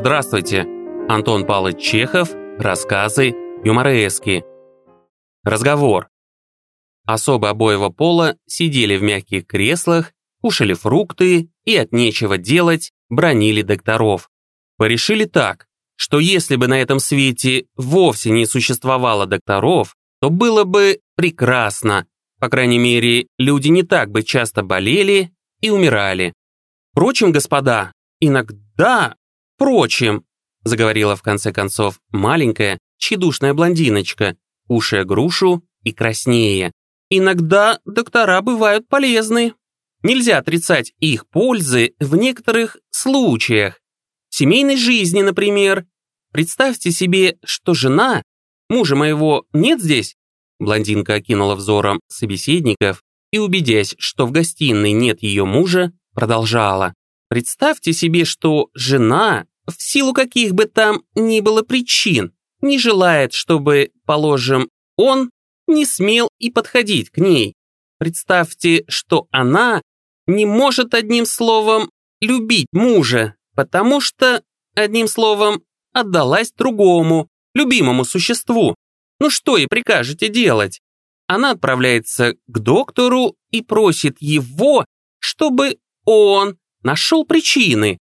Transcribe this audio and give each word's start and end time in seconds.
Здравствуйте. 0.00 0.64
Антон 1.08 1.44
Павлович 1.44 1.82
Чехов. 1.82 2.30
Рассказы. 2.56 3.34
Юморески. 3.64 4.44
Разговор. 5.42 6.08
Особо 7.04 7.50
обоего 7.50 7.88
пола 7.88 8.36
сидели 8.46 8.96
в 8.96 9.02
мягких 9.02 9.44
креслах, 9.44 10.12
кушали 10.40 10.74
фрукты 10.74 11.50
и 11.64 11.76
от 11.76 11.90
нечего 11.90 12.38
делать 12.38 12.92
бронили 13.08 13.62
докторов. 13.62 14.30
Порешили 14.76 15.24
так, 15.24 15.66
что 15.96 16.20
если 16.20 16.54
бы 16.54 16.68
на 16.68 16.80
этом 16.80 17.00
свете 17.00 17.66
вовсе 17.74 18.30
не 18.30 18.46
существовало 18.46 19.26
докторов, 19.26 19.96
то 20.20 20.30
было 20.30 20.62
бы 20.62 21.00
прекрасно. 21.16 22.06
По 22.38 22.48
крайней 22.48 22.78
мере, 22.78 23.26
люди 23.36 23.66
не 23.66 23.82
так 23.82 24.12
бы 24.12 24.22
часто 24.22 24.62
болели 24.62 25.32
и 25.60 25.70
умирали. 25.70 26.34
Впрочем, 26.92 27.32
господа, 27.32 27.90
иногда, 28.20 29.16
впрочем, 29.58 30.24
заговорила 30.62 31.16
в 31.16 31.22
конце 31.22 31.52
концов 31.52 32.00
маленькая, 32.12 32.78
тщедушная 32.96 33.54
блондиночка, 33.54 34.36
кушая 34.68 35.04
грушу 35.04 35.64
и 35.82 35.92
краснее. 35.92 36.70
Иногда 37.10 37.80
доктора 37.84 38.40
бывают 38.40 38.86
полезны. 38.88 39.54
Нельзя 40.04 40.38
отрицать 40.38 40.92
их 41.00 41.28
пользы 41.28 41.94
в 41.98 42.14
некоторых 42.14 42.76
случаях. 42.90 43.80
В 44.28 44.36
семейной 44.36 44.76
жизни, 44.76 45.22
например. 45.22 45.86
Представьте 46.30 46.92
себе, 46.92 47.36
что 47.44 47.74
жена, 47.74 48.22
мужа 48.68 48.94
моего 48.94 49.44
нет 49.52 49.82
здесь, 49.82 50.14
блондинка 50.60 51.14
окинула 51.14 51.56
взором 51.56 51.98
собеседников 52.06 53.02
и, 53.32 53.38
убедясь, 53.38 53.96
что 53.98 54.24
в 54.24 54.30
гостиной 54.30 54.92
нет 54.92 55.20
ее 55.22 55.44
мужа, 55.44 55.92
продолжала. 56.14 56.94
Представьте 57.28 57.92
себе, 57.92 58.24
что 58.24 58.70
жена, 58.74 59.46
в 59.66 59.80
силу 59.80 60.14
каких 60.14 60.54
бы 60.54 60.64
там 60.64 61.02
ни 61.14 61.40
было 61.40 61.62
причин, 61.62 62.32
не 62.60 62.78
желает, 62.78 63.32
чтобы, 63.32 63.90
положим, 64.06 64.68
он 64.96 65.30
не 65.66 65.84
смел 65.84 66.28
и 66.38 66.50
подходить 66.50 67.10
к 67.10 67.18
ней. 67.18 67.54
Представьте, 67.98 68.84
что 68.88 69.28
она 69.30 69.82
не 70.26 70.46
может 70.46 70.94
одним 70.94 71.26
словом 71.26 71.90
любить 72.20 72.68
мужа, 72.72 73.34
потому 73.54 74.00
что, 74.00 74.42
одним 74.74 75.08
словом, 75.08 75.62
отдалась 75.92 76.52
другому, 76.52 77.28
любимому 77.54 78.04
существу. 78.04 78.74
Ну 79.20 79.30
что 79.30 79.56
и 79.56 79.66
прикажете 79.66 80.28
делать? 80.28 80.80
Она 81.26 81.50
отправляется 81.50 82.36
к 82.46 82.58
доктору 82.58 83.36
и 83.50 83.62
просит 83.62 84.16
его, 84.20 84.84
чтобы 85.18 85.78
он 86.04 86.56
нашел 86.82 87.24
причины. 87.24 87.98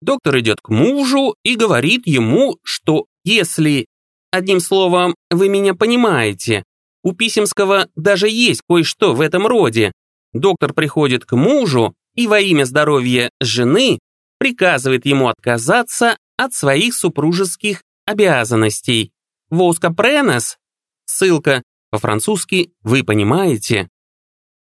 Доктор 0.00 0.38
идет 0.38 0.60
к 0.60 0.68
мужу 0.68 1.34
и 1.42 1.56
говорит 1.56 2.06
ему, 2.06 2.58
что 2.62 3.06
если, 3.24 3.86
одним 4.30 4.60
словом, 4.60 5.14
вы 5.30 5.48
меня 5.48 5.74
понимаете, 5.74 6.64
у 7.02 7.12
Писемского 7.12 7.88
даже 7.96 8.28
есть 8.28 8.62
кое-что 8.68 9.14
в 9.14 9.20
этом 9.20 9.46
роде. 9.46 9.92
Доктор 10.32 10.72
приходит 10.72 11.24
к 11.24 11.34
мужу 11.36 11.94
и 12.14 12.26
во 12.26 12.40
имя 12.40 12.64
здоровья 12.64 13.30
жены 13.40 13.98
приказывает 14.38 15.06
ему 15.06 15.28
отказаться 15.28 16.16
от 16.36 16.54
своих 16.54 16.94
супружеских 16.94 17.82
обязанностей. 18.06 19.12
Воска 19.50 19.92
пренес, 19.92 20.58
ссылка 21.04 21.62
по-французски 21.90 22.72
«вы 22.82 23.04
понимаете». 23.04 23.88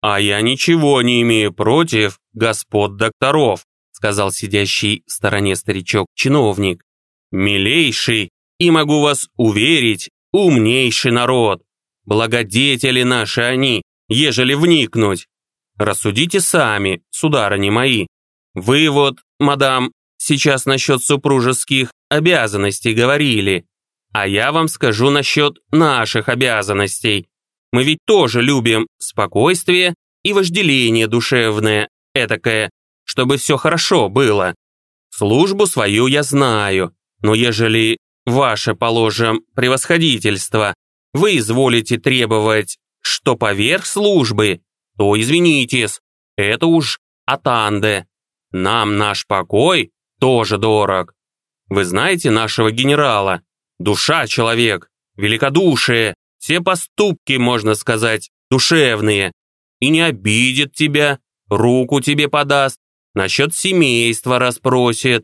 «А 0.02 0.20
я 0.20 0.42
ничего 0.42 1.02
не 1.02 1.22
имею 1.24 1.52
против 1.52 2.20
господ 2.38 2.96
докторов», 2.96 3.66
сказал 3.92 4.32
сидящий 4.32 5.04
в 5.06 5.12
стороне 5.12 5.56
старичок-чиновник. 5.56 6.84
«Милейший, 7.32 8.30
и 8.60 8.72
могу 8.72 9.02
вас 9.02 9.28
уверить, 9.36 10.10
умнейший 10.32 11.12
народ. 11.12 11.64
Благодетели 12.06 13.04
наши 13.04 13.42
они, 13.42 13.82
ежели 14.08 14.54
вникнуть. 14.54 15.28
Рассудите 15.78 16.40
сами, 16.40 17.02
сударыни 17.12 17.70
мои. 17.70 18.08
Вы 18.54 18.90
вот, 18.90 19.18
мадам, 19.40 19.92
сейчас 20.18 20.66
насчет 20.66 21.04
супружеских 21.04 21.92
обязанностей 22.10 22.94
говорили. 22.94 23.66
А 24.14 24.28
я 24.28 24.52
вам 24.52 24.68
скажу 24.68 25.10
насчет 25.10 25.58
наших 25.72 26.30
обязанностей. 26.30 27.28
Мы 27.72 27.84
ведь 27.84 28.00
тоже 28.06 28.42
любим 28.42 28.88
спокойствие 28.98 29.94
и 30.24 30.34
вожделение 30.34 31.08
душевное, 31.08 31.90
этакое, 32.24 32.70
чтобы 33.04 33.38
все 33.38 33.58
хорошо 33.58 34.10
было. 34.10 34.56
Службу 35.10 35.66
свою 35.66 36.08
я 36.08 36.24
знаю, 36.24 36.96
но 37.22 37.34
ежели 37.34 37.98
ваше, 38.26 38.76
положим, 38.76 39.42
превосходительство, 39.56 40.74
вы 41.14 41.38
изволите 41.38 41.98
требовать, 41.98 42.78
что 43.02 43.36
поверх 43.36 43.86
службы, 43.86 44.62
то 44.98 45.20
извинитесь, 45.20 46.02
это 46.36 46.68
уж 46.68 47.00
атанде. 47.26 48.06
Нам 48.52 48.98
наш 48.98 49.26
покой 49.26 49.92
тоже 50.20 50.58
дорог. 50.58 51.14
Вы 51.70 51.84
знаете 51.84 52.32
нашего 52.32 52.72
генерала? 52.72 53.42
Душа 53.80 54.28
человек, 54.28 54.90
великодушие, 55.16 56.16
все 56.38 56.62
поступки, 56.62 57.34
можно 57.34 57.76
сказать, 57.76 58.30
душевные. 58.50 59.32
И 59.80 59.90
не 59.90 60.02
обидит 60.02 60.74
тебя, 60.74 61.20
руку 61.50 62.02
тебе 62.02 62.28
подаст, 62.28 62.80
насчет 63.14 63.54
семейства 63.54 64.40
расспросит. 64.40 65.24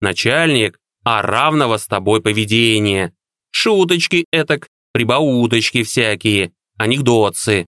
Начальник, 0.00 0.78
а 1.04 1.22
равного 1.22 1.76
с 1.76 1.86
тобой 1.86 2.20
поведения. 2.20 3.14
Шуточки 3.50 4.26
этак, 4.30 4.68
прибауточки 4.92 5.82
всякие, 5.82 6.52
анекдотцы. 6.78 7.66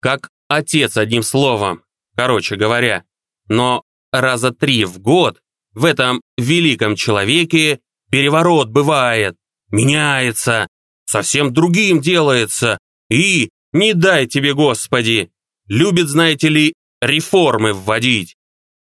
Как 0.00 0.28
отец 0.48 0.96
одним 0.96 1.22
словом, 1.22 1.82
короче 2.16 2.56
говоря. 2.56 3.04
Но 3.48 3.82
раза 4.12 4.50
три 4.52 4.84
в 4.84 4.98
год 4.98 5.40
в 5.74 5.84
этом 5.84 6.22
великом 6.38 6.96
человеке 6.96 7.80
переворот 8.10 8.68
бывает 8.68 9.36
меняется, 9.70 10.68
совсем 11.04 11.52
другим 11.52 12.00
делается 12.00 12.78
и, 13.10 13.50
не 13.72 13.94
дай 13.94 14.26
тебе, 14.26 14.54
Господи, 14.54 15.30
любит, 15.66 16.08
знаете 16.08 16.48
ли, 16.48 16.74
реформы 17.00 17.72
вводить. 17.72 18.36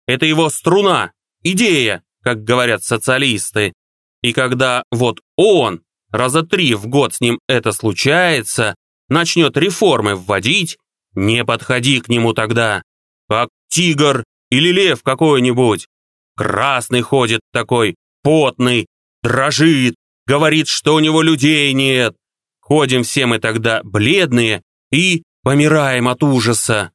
Это 0.08 0.26
его 0.26 0.50
струна, 0.50 1.12
идея, 1.44 2.04
как 2.22 2.44
говорят 2.44 2.84
социалисты. 2.84 3.74
И 4.22 4.34
когда 4.34 4.84
вот 4.92 5.22
он, 5.36 5.82
раза 6.12 6.44
три 6.44 6.74
в 6.74 6.88
год 6.88 7.14
с 7.14 7.22
ним 7.22 7.40
это 7.48 7.72
случается, 7.72 8.76
начнет 9.10 9.56
реформы 9.58 10.16
вводить, 10.16 10.78
не 11.14 11.46
подходи 11.46 12.02
к 12.02 12.10
нему 12.10 12.34
тогда, 12.34 12.84
как 13.30 13.50
тигр 13.70 14.24
или 14.50 14.72
лев 14.72 15.04
какой-нибудь. 15.04 15.88
Красный 16.36 17.02
ходит 17.02 17.42
такой, 17.52 17.96
потный, 18.24 18.88
дрожит, 19.24 19.96
говорит, 20.26 20.68
что 20.68 20.96
у 20.96 21.00
него 21.00 21.22
людей 21.22 21.72
нет. 21.74 22.16
Ходим 22.60 23.04
все 23.04 23.26
мы 23.26 23.40
тогда 23.40 23.82
бледные 23.84 24.62
и 24.92 25.24
помираем 25.44 26.08
от 26.08 26.24
ужаса. 26.24 26.92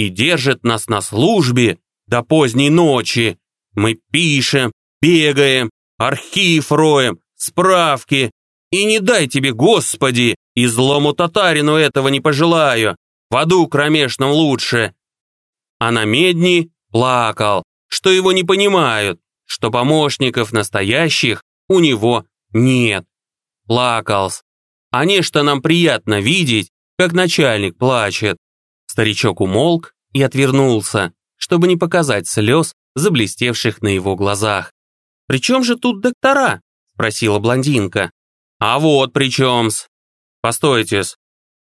И 0.00 0.08
держит 0.08 0.64
нас 0.64 0.88
на 0.88 1.02
службе 1.02 1.78
до 2.06 2.22
поздней 2.22 2.70
ночи. 2.70 3.38
Мы 3.74 4.00
пишем, 4.10 4.72
бегаем, 5.02 5.68
архив 5.98 6.72
роем, 6.72 7.18
справки. 7.36 8.30
И 8.70 8.86
не 8.86 9.00
дай 9.00 9.28
тебе, 9.28 9.52
Господи, 9.52 10.36
и 10.54 10.64
злому 10.64 11.12
татарину 11.12 11.74
этого 11.74 12.08
не 12.08 12.20
пожелаю. 12.20 12.96
В 13.28 13.36
аду 13.36 13.68
кромешном 13.68 14.30
лучше. 14.30 14.94
А 15.78 15.90
на 15.90 16.06
медни 16.06 16.70
плакал, 16.90 17.62
что 17.86 18.08
его 18.08 18.32
не 18.32 18.42
понимают, 18.42 19.20
что 19.44 19.70
помощников 19.70 20.50
настоящих 20.50 21.42
у 21.68 21.78
него 21.78 22.24
нет. 22.54 23.04
Плакалс. 23.66 24.44
А 24.92 25.04
нечто 25.04 25.42
нам 25.42 25.60
приятно 25.60 26.20
видеть, 26.22 26.70
как 26.96 27.12
начальник 27.12 27.76
плачет. 27.76 28.38
Старичок 28.86 29.40
умолк 29.40 29.94
и 30.12 30.22
отвернулся, 30.22 31.12
чтобы 31.36 31.68
не 31.68 31.76
показать 31.76 32.26
слез, 32.26 32.74
заблестевших 32.94 33.82
на 33.82 33.88
его 33.88 34.16
глазах. 34.16 34.72
«При 35.26 35.40
чем 35.40 35.64
же 35.64 35.76
тут 35.76 36.00
доктора?»– 36.00 36.60
спросила 36.94 37.38
блондинка. 37.38 38.10
«А 38.58 38.78
вот 38.78 39.12
при 39.12 39.30
чем-с. 39.30 39.88
Постойте-с. 40.42 41.16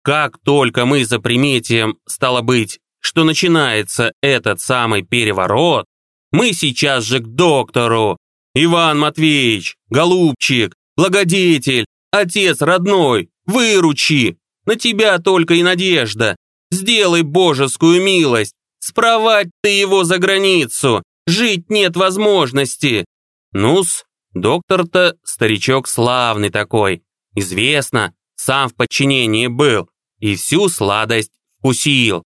Как 0.03 0.37
только 0.43 0.85
мы 0.85 1.05
заприметим, 1.05 1.97
стало 2.07 2.41
быть, 2.41 2.79
что 2.99 3.23
начинается 3.23 4.13
этот 4.21 4.61
самый 4.61 5.01
переворот, 5.01 5.85
мы 6.31 6.53
сейчас 6.53 7.03
же 7.03 7.19
к 7.19 7.27
доктору, 7.27 8.17
Иван 8.53 8.99
Матвеевич, 8.99 9.75
голубчик, 9.89 10.73
благодетель, 10.95 11.85
отец 12.11 12.61
родной, 12.61 13.29
выручи! 13.45 14.37
На 14.65 14.75
тебя 14.75 15.19
только 15.19 15.53
и 15.53 15.63
надежда. 15.63 16.35
Сделай 16.77 17.23
божескую 17.23 18.01
милость. 18.03 18.53
Спровать 18.79 19.49
ты 19.61 19.69
его 19.69 20.03
за 20.03 20.19
границу. 20.19 21.03
Жить 21.25 21.69
нет 21.69 21.95
возможности. 21.95 23.05
Нус, 23.51 24.05
Доктор-то 24.33 25.17
старичок 25.23 25.87
славный 25.87 26.51
такой. 26.51 27.01
Известно, 27.33 28.13
сам 28.35 28.69
в 28.69 28.75
подчинении 28.75 29.47
был 29.47 29.89
и 30.19 30.35
всю 30.35 30.69
сладость 30.69 31.31
вкусил. 31.57 32.23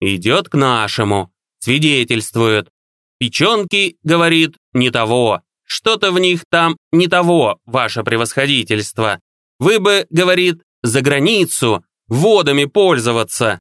Идет 0.00 0.48
к 0.48 0.54
нашему, 0.54 1.32
свидетельствует. 1.60 2.68
Печенки, 3.18 3.96
говорит, 4.02 4.56
не 4.72 4.90
того. 4.90 5.42
Что-то 5.64 6.10
в 6.10 6.18
них 6.18 6.42
там 6.50 6.76
не 6.90 7.06
того, 7.06 7.60
ваше 7.64 8.02
превосходительство. 8.02 9.20
Вы 9.60 9.78
бы, 9.78 10.06
говорит, 10.10 10.62
за 10.82 11.00
границу 11.00 11.84
водами 12.08 12.64
пользоваться. 12.64 13.60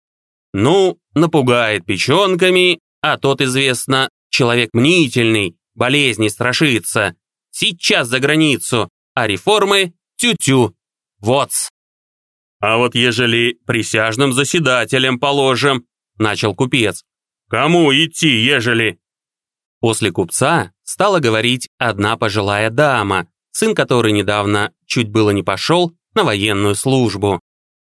Ну, 0.53 0.97
напугает 1.13 1.85
печенками, 1.85 2.79
а 3.01 3.17
тот, 3.17 3.41
известно, 3.41 4.09
человек 4.29 4.71
мнительный, 4.73 5.55
болезни 5.75 6.27
страшится. 6.27 7.15
Сейчас 7.51 8.07
за 8.07 8.19
границу, 8.19 8.89
а 9.13 9.27
реформы 9.27 9.93
тю-тю. 10.17 10.75
Вот. 11.19 11.51
А 12.59 12.77
вот 12.77 12.95
ежели 12.95 13.59
присяжным 13.65 14.33
заседателем 14.33 15.19
положим, 15.19 15.85
начал 16.17 16.53
купец. 16.53 17.03
Кому 17.49 17.91
идти, 17.91 18.29
ежели? 18.29 18.99
После 19.79 20.11
купца 20.11 20.71
стала 20.83 21.19
говорить 21.19 21.67
одна 21.79 22.15
пожилая 22.17 22.69
дама, 22.69 23.27
сын 23.51 23.73
которой 23.73 24.13
недавно 24.13 24.71
чуть 24.85 25.09
было 25.09 25.31
не 25.31 25.43
пошел 25.43 25.93
на 26.13 26.23
военную 26.23 26.75
службу. 26.75 27.41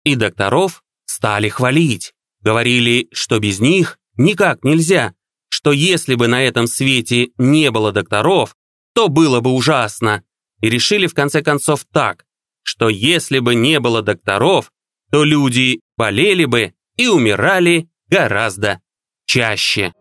И 0.04 0.16
докторов 0.16 0.84
стали 1.06 1.50
хвалить. 1.50 2.14
Говорили, 2.44 3.08
что 3.12 3.40
без 3.40 3.60
них 3.60 3.98
никак 4.18 4.64
нельзя, 4.64 5.14
что 5.50 5.72
если 5.72 6.16
бы 6.16 6.28
на 6.28 6.44
этом 6.44 6.68
свете 6.68 7.30
не 7.38 7.72
было 7.72 7.92
докторов, 7.92 8.56
то 8.94 9.08
было 9.08 9.40
бы 9.40 9.52
ужасно. 9.52 10.24
И 10.62 10.70
решили 10.70 11.08
в 11.08 11.14
конце 11.14 11.42
концов 11.42 11.86
так, 11.92 12.26
что 12.64 12.90
если 12.90 13.40
бы 13.40 13.56
не 13.56 13.80
было 13.80 14.02
докторов, 14.02 14.72
то 15.12 15.24
люди 15.24 15.80
болели 15.98 16.46
бы 16.46 16.74
и 16.98 17.08
умирали 17.08 17.88
гораздо 18.08 18.82
чаще. 19.26 19.94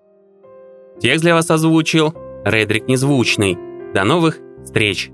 Текст 1.00 1.22
для 1.22 1.34
вас 1.34 1.50
озвучил 1.50 2.14
Редрик 2.44 2.88
Незвучный. 2.88 3.56
До 3.94 4.04
новых 4.04 4.38
встреч! 4.64 5.10